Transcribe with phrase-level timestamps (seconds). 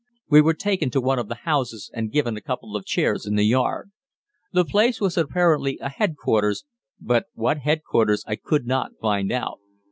[0.27, 3.35] We were taken to one of the houses and given a couple of chairs in
[3.35, 3.91] the yard.
[4.51, 6.53] The place was apparently an H.Q.,
[6.99, 8.05] but what H.Q.
[8.25, 9.59] I could not find out.